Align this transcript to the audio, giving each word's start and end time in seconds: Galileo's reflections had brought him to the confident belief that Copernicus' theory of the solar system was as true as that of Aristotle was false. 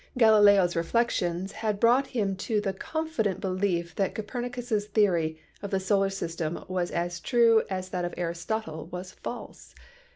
Galileo's 0.17 0.75
reflections 0.75 1.51
had 1.51 1.79
brought 1.79 2.07
him 2.07 2.35
to 2.35 2.59
the 2.59 2.73
confident 2.73 3.39
belief 3.39 3.93
that 3.97 4.15
Copernicus' 4.15 4.87
theory 4.87 5.39
of 5.61 5.69
the 5.69 5.79
solar 5.79 6.09
system 6.09 6.65
was 6.67 6.89
as 6.89 7.19
true 7.19 7.61
as 7.69 7.89
that 7.89 8.03
of 8.03 8.15
Aristotle 8.17 8.87
was 8.87 9.11
false. 9.11 9.75